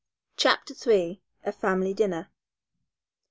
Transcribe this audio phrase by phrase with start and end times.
[0.35, 1.21] CHAPTER III.
[1.43, 2.31] A FAMILY DINNER.